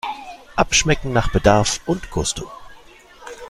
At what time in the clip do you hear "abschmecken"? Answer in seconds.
0.55-1.13